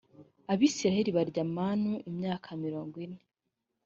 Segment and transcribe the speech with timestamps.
[0.53, 3.21] abisirayeli barya manu imyaka mirongo ine